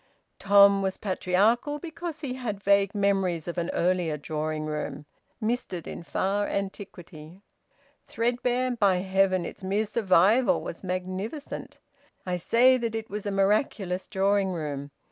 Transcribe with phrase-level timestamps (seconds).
[0.39, 5.05] Tom was patriarchal because he had vague memories of an earlier drawing room,
[5.39, 7.43] misted in far antiquity.
[8.07, 8.71] Threadbare?
[8.75, 11.77] By heaven, its mere survival was magnificent!
[12.25, 14.89] I say that it was a miraculous drawing room.